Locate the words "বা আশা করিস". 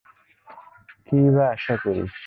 1.35-2.13